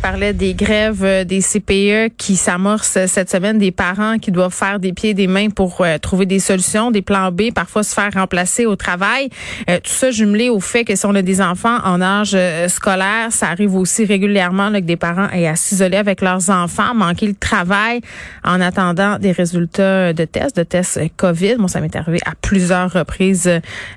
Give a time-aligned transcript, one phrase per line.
[0.00, 4.80] Parlait des grèves euh, des CPE qui s'amorcent cette semaine, des parents qui doivent faire
[4.80, 7.94] des pieds et des mains pour euh, trouver des solutions, des plans B, parfois se
[7.94, 9.28] faire remplacer au travail.
[9.68, 12.36] Euh, tout ça jumelé au fait que si on a des enfants en âge
[12.68, 16.94] scolaire, ça arrive aussi régulièrement là, que des parents aient à s'isoler avec leurs enfants,
[16.94, 18.00] manquer le travail
[18.44, 21.56] en attendant des résultats de tests, de tests COVID.
[21.56, 23.50] Bon, ça m'est arrivé à plusieurs reprises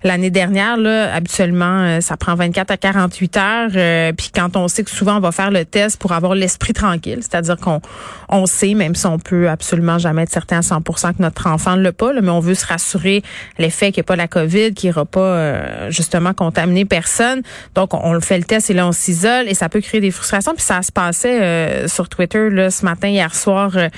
[0.04, 0.78] l'année dernière.
[0.78, 4.14] Là, habituellement, ça prend 24 à 48 heures.
[4.16, 7.20] Puis quand on sait que souvent on va faire le test pour avoir l'esprit tranquille,
[7.22, 7.82] c'est-à-dire qu'on
[8.30, 11.76] on sait, même si on peut absolument jamais être certain à 100% que notre enfant
[11.76, 13.24] ne l'a pas, mais on veut se rassurer
[13.58, 17.42] l'effet qu'il n'y a pas la COVID, qu'il n'ira pas euh, justement contaminer personne.
[17.76, 20.12] Donc on, le fait le test et là on s'isole et ça peut créer des
[20.12, 20.54] frustrations.
[20.56, 23.90] Puis ça se passait euh, sur Twitter là, ce matin, hier soir, euh,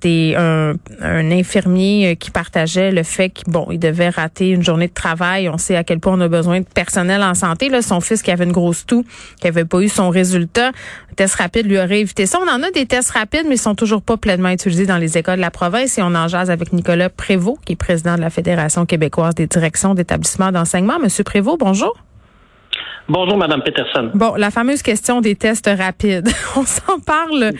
[0.00, 4.88] des un, un, infirmier qui partageait le fait qu'il bon, il devait rater une journée
[4.88, 5.48] de travail.
[5.48, 7.68] On sait à quel point on a besoin de personnel en santé.
[7.68, 9.04] Là, son fils qui avait une grosse toux,
[9.40, 10.72] qui avait pas eu son résultat,
[11.14, 12.38] test rapide lui aurait évité ça.
[12.44, 15.16] On en a des tests rapides, mais ils sont toujours pas pleinement utilisés dans les
[15.16, 15.98] écoles de la province.
[15.98, 19.46] Et on en jase avec Nicolas Prévost, qui est président de la Fédération québécoise des
[19.46, 20.98] directions d'établissements d'enseignement.
[20.98, 21.94] Monsieur Prévost, bonjour.
[23.06, 24.10] Bonjour, Madame Peterson.
[24.14, 26.26] Bon, la fameuse question des tests rapides.
[26.56, 27.52] on s'en parle.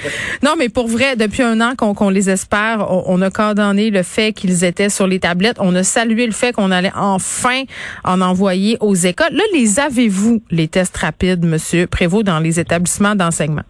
[0.42, 4.32] Non, mais pour vrai, depuis un an qu'on les espère, on, a coordonné le fait
[4.32, 5.58] qu'ils étaient sur les tablettes.
[5.60, 7.64] On a salué le fait qu'on allait enfin
[8.04, 9.32] en envoyer aux écoles.
[9.32, 13.64] Là, les avez-vous, les tests rapides, Monsieur Prévost, dans les établissements d'enseignement?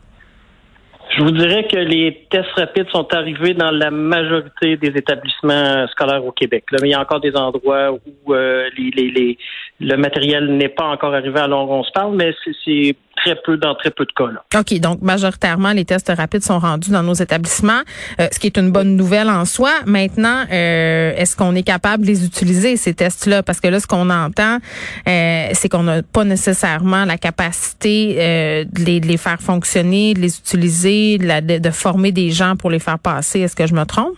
[1.17, 6.25] Je vous dirais que les tests rapides sont arrivés dans la majorité des établissements scolaires
[6.25, 6.65] au Québec.
[6.73, 9.39] Là, mais il y a encore des endroits où euh, les, les, les,
[9.85, 13.57] le matériel n'est pas encore arrivé à l'heure on se parle, mais c'est très peu
[13.57, 14.27] dans très peu de cas.
[14.27, 14.61] Là.
[14.61, 17.83] OK, donc majoritairement, les tests rapides sont rendus dans nos établissements,
[18.21, 19.71] euh, ce qui est une bonne nouvelle en soi.
[19.87, 23.43] Maintenant, euh, est-ce qu'on est capable de les utiliser, ces tests-là?
[23.43, 24.59] Parce que là, ce qu'on entend,
[25.07, 30.21] euh, c'est qu'on n'a pas nécessairement la capacité de les, de, les, faire fonctionner, de
[30.21, 33.41] les utiliser, de, de, former des gens pour les faire passer.
[33.41, 34.17] Est-ce que je me trompe?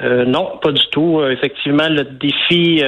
[0.00, 1.20] non, pas du tout.
[1.24, 2.82] effectivement, le défi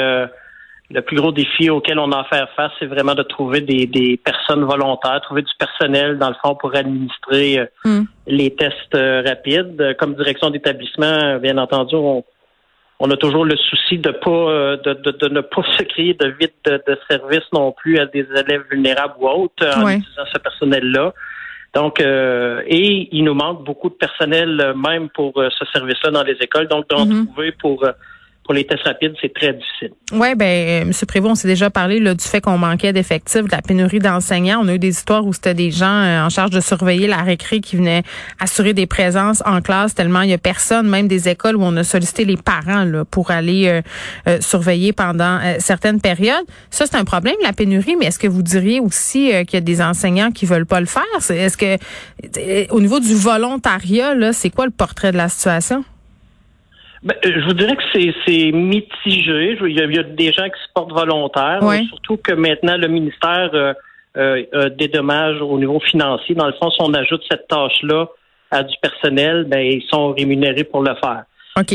[0.91, 3.87] le plus gros défi auquel on a à faire face, c'est vraiment de trouver des,
[3.87, 8.05] des, personnes volontaires, trouver du personnel, dans le fond, pour administrer euh, hmm.
[8.27, 9.97] les tests euh, rapides.
[9.99, 12.25] Comme direction d'établissement, bien entendu, on,
[12.99, 16.15] on, a toujours le souci de pas euh, de, de, de, ne pas se créer
[16.15, 20.27] de vide de, de, service non plus à des élèves vulnérables ou autres en utilisant
[20.33, 21.15] ce personnel-là.
[21.73, 26.67] Donc, et il nous manque beaucoup de personnel même pour ce service-là dans les écoles.
[26.67, 27.27] Donc, d'en hmm.
[27.27, 27.85] trouver pour
[28.51, 29.93] pour les tests rapides, c'est très difficile.
[30.11, 30.93] Oui, ben, euh, M.
[31.07, 34.59] Prévost, on s'est déjà parlé là, du fait qu'on manquait d'effectifs, de la pénurie d'enseignants.
[34.61, 37.19] On a eu des histoires où c'était des gens euh, en charge de surveiller la
[37.19, 38.03] récré qui venaient
[38.41, 41.77] assurer des présences en classe tellement il y a personne, même des écoles où on
[41.77, 43.83] a sollicité les parents là, pour aller
[44.27, 46.45] euh, surveiller pendant certaines périodes.
[46.71, 49.61] Ça, c'est un problème, la pénurie, mais est-ce que vous diriez aussi qu'il y a
[49.61, 51.05] des enseignants qui veulent pas le faire?
[51.29, 51.79] Est-ce que
[52.73, 55.85] au niveau du volontariat, là, c'est quoi le portrait de la situation?
[57.03, 57.83] Ben, euh, je vous dirais que
[58.27, 59.57] c'est mitigé.
[59.63, 63.75] Il y, a, des gens qui se portent volontaires, surtout que maintenant le ministère
[64.17, 66.35] euh, euh, dédommage au niveau financier.
[66.35, 68.09] Dans le fond, si on ajoute cette tâche-là
[68.51, 71.23] à du personnel, ben ils sont rémunérés pour le faire.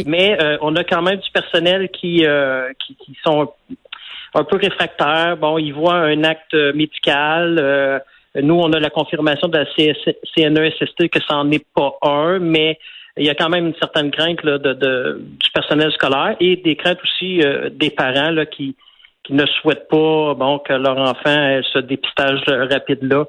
[0.05, 2.25] Mais euh, on a quand même du personnel qui,
[2.85, 3.53] qui, qui, sont
[4.33, 5.37] un peu réfractaires.
[5.37, 8.01] Bon, ils voient un acte médical.
[8.35, 9.65] nous, on a la confirmation de la
[10.35, 12.77] CNESST que ça n'en est pas un, mais
[13.17, 16.57] il y a quand même une certaine crainte là, de, de, du personnel scolaire et
[16.57, 18.75] des craintes aussi euh, des parents là, qui,
[19.23, 23.25] qui ne souhaitent pas bon que leur enfant ait ce dépistage rapide là.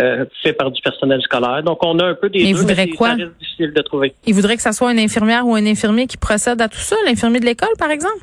[0.00, 1.64] Euh, fait par du personnel scolaire.
[1.64, 3.16] Donc, on a un peu des deux, mais quoi?
[3.16, 4.12] difficile de trouver.
[4.24, 6.94] Il voudrait que ça soit une infirmière ou un infirmier qui procède à tout ça,
[7.04, 8.22] l'infirmier de l'école, par exemple?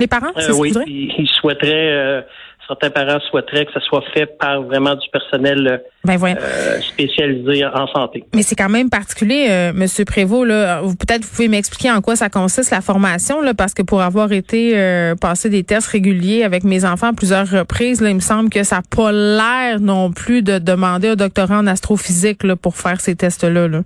[0.00, 2.22] Les parents, euh, oui, ils souhaiteraient euh,
[2.72, 7.64] certains parents souhaiteraient que ça soit fait par vraiment du personnel euh, ben euh, spécialisé
[7.64, 8.24] en santé.
[8.34, 10.46] Mais c'est quand même particulier, euh, Monsieur Prévost.
[10.46, 14.02] Là, peut-être vous pouvez m'expliquer en quoi ça consiste la formation, là, parce que pour
[14.02, 18.16] avoir été euh, passer des tests réguliers avec mes enfants à plusieurs reprises, là, il
[18.16, 22.42] me semble que ça n'a pas l'air non plus de demander un doctorat en astrophysique
[22.42, 23.68] là, pour faire ces tests-là.
[23.68, 23.82] Là.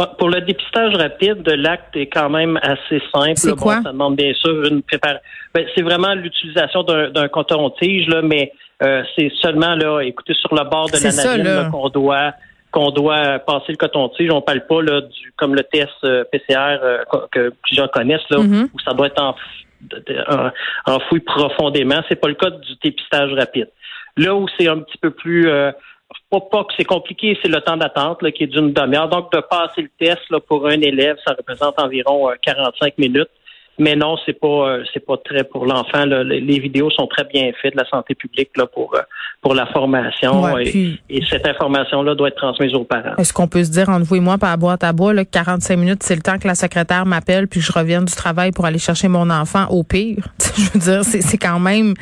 [0.00, 3.36] Ah, pour le dépistage rapide, de l'acte est quand même assez simple.
[3.36, 3.82] C'est quoi?
[3.82, 5.20] ça demande bien sûr une préparation.
[5.52, 10.62] Ben, c'est vraiment l'utilisation d'un coton-tige, là, mais euh, c'est seulement là, écoutez, sur le
[10.70, 12.32] bord de la narine qu'on doit
[12.70, 14.30] qu'on doit passer le coton-tige.
[14.30, 16.98] On parle pas là du comme le test euh, PCR euh,
[17.32, 18.68] que plusieurs connaissent là, mm-hmm.
[18.72, 19.34] où ça doit être
[20.86, 22.02] enfoui profondément.
[22.08, 23.68] C'est pas le cas du dépistage rapide.
[24.16, 25.50] Là où c'est un petit peu plus
[26.30, 29.08] pas, pas que c'est compliqué, c'est le temps d'attente qui est d'une demi-heure.
[29.08, 33.30] Donc, de passer le test là, pour un élève, ça représente environ 45 euh, minutes.
[33.78, 36.04] Mais non, c'est pas euh, c'est pas très pour l'enfant.
[36.04, 39.00] Les vidéos sont très bien faites de la santé publique là, pour euh,
[39.40, 40.98] pour la formation et,
[41.30, 43.14] cette information-là doit être transmise aux parents.
[43.18, 45.76] Est-ce qu'on peut se dire entre vous et moi par boîte à bois là, 45
[45.76, 48.78] minutes, c'est le temps que la secrétaire m'appelle puis je revienne du travail pour aller
[48.78, 50.26] chercher mon enfant au pire?
[50.56, 51.94] je veux dire, c'est quand même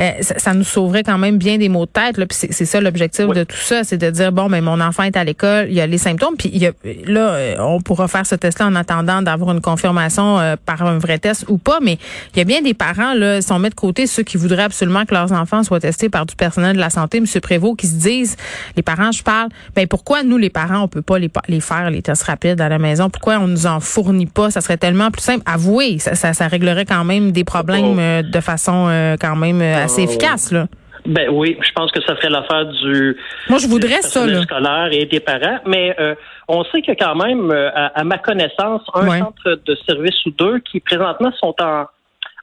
[0.00, 2.16] euh, ça, nous sauverait quand même bien des maux de tête.
[2.16, 5.02] Là, puis c'est ça l'objectif de tout ça, c'est de dire bon, mais mon enfant
[5.02, 6.72] est à l'école, il y a les symptômes, puis il y a,
[7.06, 11.44] là on pourra faire ce test-là en attendant d'avoir une confirmation par un vrai test
[11.48, 11.98] ou pas, mais
[12.34, 14.64] il y a bien des parents, là, si on met de côté ceux qui voudraient
[14.64, 17.24] absolument que leurs enfants soient testés par du personnel de la santé, M.
[17.40, 18.36] Prévost, qui se disent,
[18.76, 21.90] les parents, je parle, ben pourquoi nous, les parents, on peut pas les, les faire,
[21.90, 23.10] les tests rapides à la maison?
[23.10, 24.50] Pourquoi on nous en fournit pas?
[24.50, 25.42] Ça serait tellement plus simple.
[25.46, 28.00] Avouez, ça, ça, réglerait quand même des problèmes oh.
[28.00, 30.04] euh, de façon euh, quand même euh, assez oh.
[30.04, 30.66] efficace, là.
[31.06, 33.16] Ben oui, je pense que ça ferait l'affaire du.
[33.48, 34.26] Moi, je voudrais ça.
[34.26, 34.42] Là.
[34.42, 36.14] scolaire et des parents, mais euh,
[36.48, 40.58] on sait que quand même, euh, à, ma connaissance, un centre de service ou deux
[40.60, 41.86] qui présentement sont en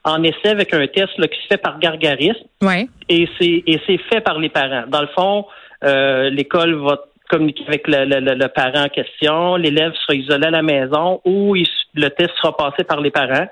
[0.05, 2.45] en essai avec un test là, qui se fait par gargarisme.
[2.61, 2.87] Ouais.
[3.09, 4.83] Et c'est et c'est fait par les parents.
[4.87, 5.45] Dans le fond,
[5.83, 6.99] euh, l'école va
[7.29, 11.55] communiquer avec le, le, le, parent en question, l'élève sera isolé à la maison ou
[11.55, 13.47] le test sera passé par les parents.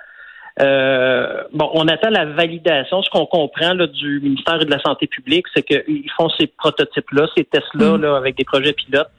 [0.62, 3.02] Euh, bon, on attend la validation.
[3.02, 7.28] Ce qu'on comprend là, du ministère de la Santé publique, c'est qu'ils font ces prototypes-là,
[7.36, 8.02] ces tests-là, mm.
[8.02, 9.10] là, avec des projets pilotes,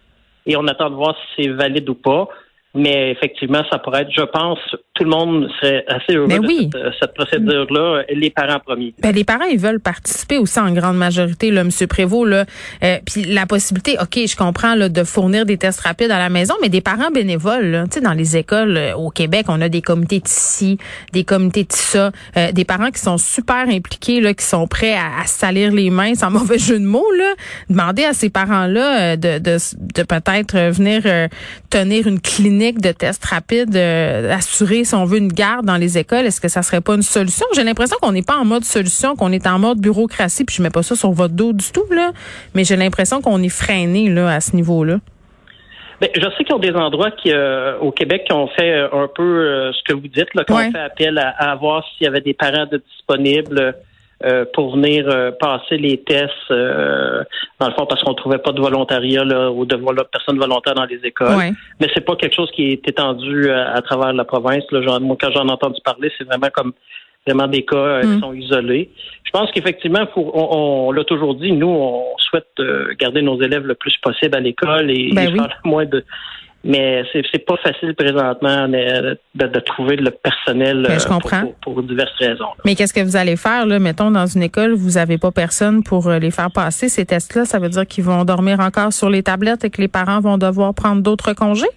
[0.47, 2.29] et on attend de voir si c'est valide ou pas.
[2.77, 4.59] Mais effectivement, ça pourrait être, je pense,
[4.95, 8.93] tout le monde serait assez heureux de euh, cette, procédure-là, les parents premiers.
[9.01, 11.71] Ben, les parents, ils veulent participer aussi en grande majorité, là, M.
[11.89, 12.29] Prévost.
[12.29, 12.45] Là.
[12.83, 16.31] Euh, puis la possibilité, OK, je comprends là, de fournir des tests rapides à la
[16.31, 19.83] maison, mais des parents bénévoles, là, dans les écoles euh, au Québec, on a des
[19.83, 20.79] comités de ci,
[21.13, 22.11] des comités de ça,
[22.53, 26.31] des parents qui sont super impliqués, là, qui sont prêts à, salir les mains, sans
[26.33, 27.11] mauvais jeu de mots.
[27.17, 27.35] Là.
[27.71, 29.57] Demander à ces parents-là de, de,
[29.95, 31.03] de peut-être venir
[31.71, 35.99] tenir une clinique de tests rapides, euh, assurer, si on veut, une garde dans les
[35.99, 37.47] écoles, est-ce que ça serait pas une solution?
[37.55, 40.63] J'ai l'impression qu'on n'est pas en mode solution, qu'on est en mode bureaucratie, puis je
[40.63, 42.13] mets pas ça sur votre dos du tout, là,
[42.55, 44.99] mais j'ai l'impression qu'on est freiné là, à ce niveau-là.
[46.01, 48.73] Ben, je sais qu'il y a des endroits qui, euh, au Québec qui ont fait
[48.73, 51.85] euh, un peu ce que vous dites, là, qui ont fait appel à, à voir
[51.85, 53.75] s'il y avait des parents de disponibles
[54.25, 57.23] euh, pour venir euh, passer les tests, euh,
[57.61, 59.77] dans le fond, parce qu'on trouvait pas de volontariat là, ou de
[60.11, 61.53] personnes volontaires dans les écoles.
[61.79, 64.65] Mais c'est pas quelque chose qui est étendu à, travers la province.
[64.71, 64.99] Là.
[64.99, 66.73] moi, quand j'en ai entendu parler, c'est vraiment comme
[67.27, 68.21] vraiment des cas qui mm.
[68.21, 68.91] sont isolés.
[69.25, 72.49] Je pense qu'effectivement, on, on, l'a toujours dit, nous, on souhaite
[72.99, 76.03] garder nos élèves le plus possible à l'école et, ben faire moins de
[76.65, 82.49] mais c'est pas facile présentement de, de, trouver le personnel ben, euh, pour, diverses raisons.
[82.65, 83.79] Mais qu'est-ce que vous allez faire là?
[83.79, 87.45] Mettons dans une école, vous avez pas personne pour euh, les faire passer ces tests-là.
[87.45, 90.39] Ça veut dire qu'ils vont dormir encore sur les tablettes et que les parents vont
[90.39, 91.69] devoir prendre d'autres congés?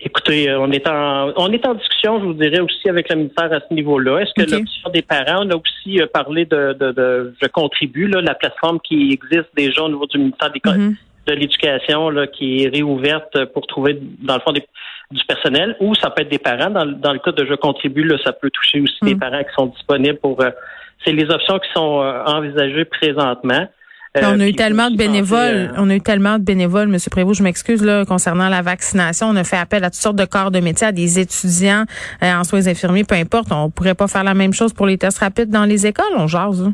[0.00, 3.16] Écoutez, euh, on est en on est en discussion, je vous dirais aussi avec le
[3.16, 4.20] ministère à ce niveau-là.
[4.20, 8.22] Est-ce que l'option des parents, on a aussi parlé de, de, de je contribue, là,
[8.22, 10.94] la plateforme qui existe déjà au niveau du ministère des mm
[11.26, 16.10] de l'éducation là, qui est réouverte pour trouver, dans le fond, du personnel, ou ça
[16.10, 16.70] peut être des parents.
[16.70, 19.18] Dans, dans le cas de Je contribue, là, ça peut toucher aussi des mm.
[19.18, 20.40] parents qui sont disponibles pour...
[20.42, 20.50] Euh,
[21.04, 23.68] c'est les options qui sont euh, envisagées présentement.
[24.16, 27.38] Euh, on a eu tellement de bénévoles, on a eu tellement de bénévoles, Monsieur Prévost,
[27.40, 29.26] je m'excuse là concernant la vaccination.
[29.26, 31.84] On a fait appel à toutes sortes de corps de métier, à des étudiants
[32.22, 33.48] en soins infirmiers, peu importe.
[33.50, 36.28] On pourrait pas faire la même chose pour les tests rapides dans les écoles, on
[36.28, 36.70] jase.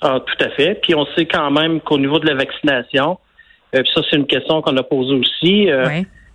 [0.00, 0.78] Ah, tout à fait.
[0.80, 3.18] Puis on sait quand même qu'au niveau de la vaccination,
[3.74, 5.70] euh, ça, c'est une question qu'on a posée aussi.
[5.70, 5.86] Euh,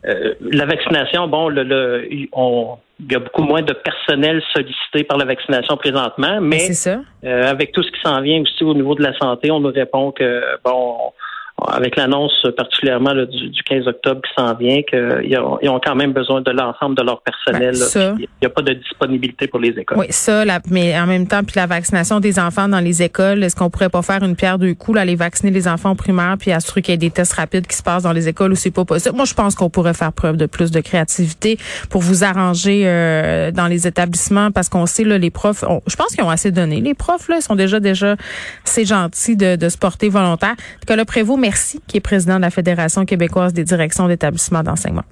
[0.06, 5.04] euh, la vaccination, bon, le, le on, il y a beaucoup moins de personnel sollicité
[5.04, 7.00] par la vaccination présentement, mais ça.
[7.24, 10.12] avec tout ce qui s'en vient aussi au niveau de la santé, on nous répond
[10.12, 10.98] que bon,
[11.70, 16.14] avec l'annonce particulièrement du, 15 octobre qui s'en vient, qu'ils ont, ils ont quand même
[16.14, 17.76] besoin de l'ensemble de leur personnel.
[17.96, 19.98] Ben, il n'y a pas de disponibilité pour les écoles.
[19.98, 23.56] Oui, ça, mais en même temps, puis la vaccination des enfants dans les écoles, est-ce
[23.56, 26.52] qu'on pourrait pas faire une pierre deux coups, là, aller vacciner les enfants primaires, puis
[26.52, 28.72] assurer qu'il y ait des tests rapides qui se passent dans les écoles où c'est
[28.72, 29.16] pas possible?
[29.16, 31.58] Moi, je pense qu'on pourrait faire preuve de plus de créativité
[31.90, 36.08] pour vous arranger euh, dans les établissements, parce qu'on sait, là, les profs, je pense
[36.16, 36.82] qu'ils ont assez donné.
[36.82, 38.16] Les profs, là, sont déjà, déjà,
[38.64, 40.56] c'est gentil de, de se porter volontaire.
[40.82, 41.53] Nicolas Prévost, merci,
[41.88, 45.04] qui est président de la Fédération québécoise des directions d'établissements d'enseignement.